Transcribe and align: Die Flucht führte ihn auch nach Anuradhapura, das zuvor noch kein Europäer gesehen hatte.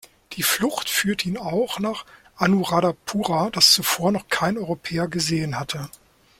Die 0.33 0.41
Flucht 0.41 0.89
führte 0.89 1.29
ihn 1.29 1.37
auch 1.37 1.77
nach 1.77 2.07
Anuradhapura, 2.35 3.51
das 3.51 3.71
zuvor 3.71 4.11
noch 4.11 4.29
kein 4.29 4.57
Europäer 4.57 5.07
gesehen 5.07 5.59
hatte. 5.59 5.91